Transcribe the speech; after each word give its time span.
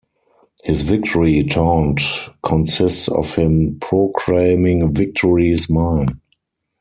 His 0.63 0.81
victory 0.81 1.43
taunt 1.43 2.01
consists 2.41 3.07
of 3.07 3.35
him 3.35 3.77
proclaiming 3.79 4.91
Victory 4.95 5.51
is 5.51 5.69
mine! 5.69 6.21